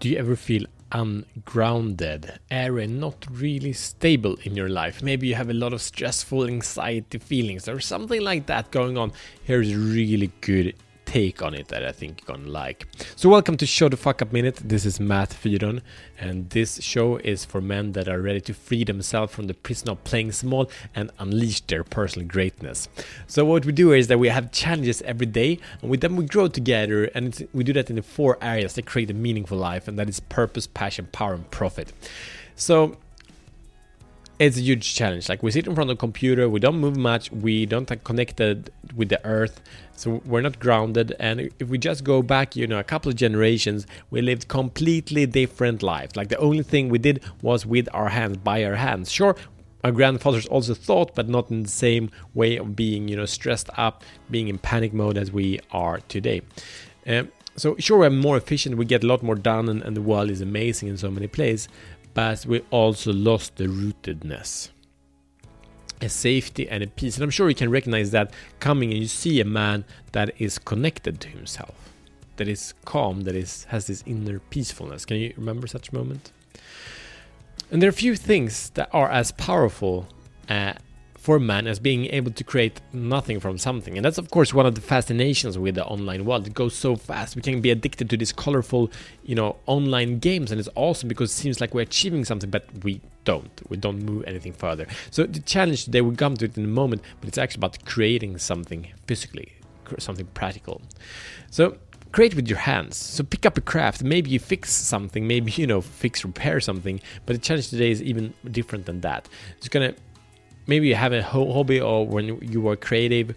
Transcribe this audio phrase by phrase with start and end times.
[0.00, 5.02] Do you ever feel ungrounded, airy, not really stable in your life?
[5.02, 9.12] Maybe you have a lot of stressful anxiety feelings or something like that going on.
[9.42, 10.74] Here's really good
[11.08, 12.86] take on it that I think you're gonna like.
[13.16, 14.56] So, welcome to Show the Fuck Up Minute.
[14.56, 15.80] This is Matt Fyron,
[16.20, 19.88] and this show is for men that are ready to free themselves from the prison
[19.88, 22.90] of playing small and unleash their personal greatness.
[23.26, 26.26] So, what we do is that we have challenges every day, and with them we
[26.26, 29.88] grow together, and we do that in the four areas that create a meaningful life,
[29.88, 31.90] and that is purpose, passion, power, and profit.
[32.54, 32.98] So,
[34.38, 35.28] it's a huge challenge.
[35.28, 38.70] Like we sit in front of a computer, we don't move much, we don't connected
[38.94, 39.60] with the earth,
[39.96, 41.14] so we're not grounded.
[41.18, 45.26] And if we just go back, you know, a couple of generations, we lived completely
[45.26, 46.14] different lives.
[46.14, 49.10] Like the only thing we did was with our hands, by our hands.
[49.10, 49.34] Sure,
[49.82, 53.70] our grandfathers also thought, but not in the same way of being, you know, stressed
[53.76, 56.42] up, being in panic mode as we are today.
[57.06, 60.02] Um, so sure, we're more efficient, we get a lot more done, and, and the
[60.02, 61.68] world is amazing in so many places
[62.18, 64.70] but we also lost the rootedness.
[66.02, 67.14] A safety and a peace.
[67.16, 70.58] And i'm sure you can recognize that coming and you see a man that is
[70.58, 71.76] connected to himself
[72.38, 75.04] that is calm that is has this inner peacefulness.
[75.04, 76.32] Can you remember such moment?
[77.70, 80.08] And there are few things that are as powerful
[80.48, 80.72] uh,
[81.28, 83.98] for man as being able to create nothing from something.
[83.98, 86.46] And that's, of course, one of the fascinations with the online world.
[86.46, 87.36] It goes so fast.
[87.36, 88.90] We can be addicted to these colorful,
[89.24, 90.50] you know, online games.
[90.50, 93.60] And it's awesome because it seems like we're achieving something, but we don't.
[93.68, 94.86] We don't move anything further.
[95.10, 97.84] So the challenge today, we'll come to it in a moment, but it's actually about
[97.84, 99.52] creating something physically,
[99.98, 100.80] something practical.
[101.50, 101.76] So
[102.12, 102.96] create with your hands.
[102.96, 104.02] So pick up a craft.
[104.02, 105.26] Maybe you fix something.
[105.26, 107.00] Maybe you know fix repair something.
[107.26, 109.28] But the challenge today is even different than that.
[109.58, 109.94] It's gonna
[110.68, 113.34] maybe you have a hobby or when you were creative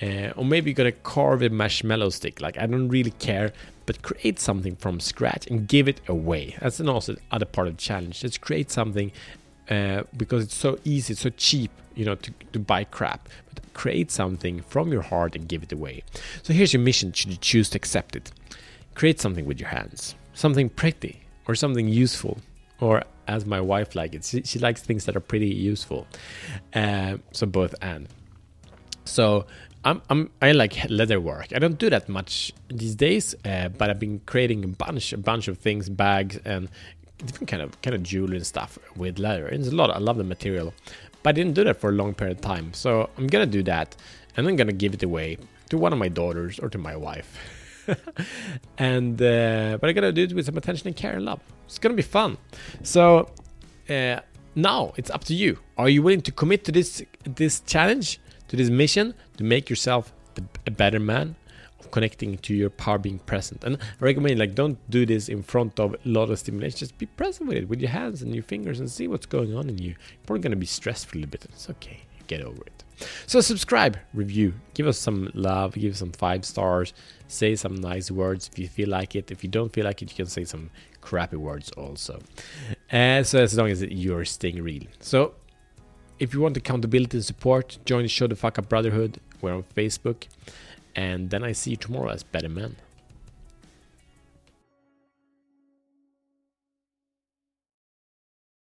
[0.00, 2.40] uh, or maybe you're gonna carve a marshmallow stick.
[2.40, 3.52] Like i don't really care
[3.86, 6.56] but create something from scratch and give it away.
[6.60, 8.22] That's an also other part of the challenge.
[8.22, 9.12] Let's create something
[9.68, 13.28] uh, because it's so easy it's so cheap you know to, to buy crap.
[13.52, 16.04] But create something from your heart and give it away.
[16.42, 17.12] So here's your mission.
[17.12, 18.30] Should you choose to accept it?
[18.94, 20.14] Create something with your hands.
[20.34, 22.38] Something pretty or something useful
[22.80, 24.24] or as my wife likes it.
[24.24, 26.06] She, she likes things that are pretty useful.
[26.72, 28.08] Uh, so both and.
[29.06, 29.46] So
[29.84, 31.48] I'm, I'm I like leather work.
[31.54, 35.18] I don't do that much these days, uh, but I've been creating a bunch a
[35.18, 36.68] bunch of things, bags and
[37.18, 39.46] different kind of kind of jewelry and stuff with leather.
[39.48, 39.90] It's a lot.
[39.90, 40.72] I love the material,
[41.22, 42.72] but I didn't do that for a long period of time.
[42.72, 43.94] So I'm gonna do that,
[44.36, 45.36] and I'm gonna give it away
[45.68, 47.38] to one of my daughters or to my wife.
[48.78, 51.40] and uh, but I gotta do it with some attention and care and love.
[51.66, 52.38] It's gonna be fun.
[52.82, 53.30] So
[53.88, 54.20] uh,
[54.54, 55.58] now it's up to you.
[55.76, 60.12] Are you willing to commit to this this challenge, to this mission, to make yourself
[60.66, 61.36] a better man?
[61.80, 65.42] Of connecting to your power being present and i recommend like don't do this in
[65.42, 68.34] front of a lot of stimulation just be present with it with your hands and
[68.34, 71.06] your fingers and see what's going on in you you're probably going to be stressed
[71.06, 72.83] for a little bit it's okay get over it
[73.26, 76.92] so subscribe, review, give us some love, give us some five stars,
[77.28, 79.30] say some nice words if you feel like it.
[79.30, 82.20] If you don't feel like it, you can say some crappy words also.
[82.90, 84.84] So as long as you're staying real.
[85.00, 85.34] So
[86.18, 89.18] if you want accountability and support, join the Show the Fuck Up Brotherhood.
[89.40, 90.26] We're on Facebook.
[90.96, 92.76] And then I see you tomorrow as Better Man.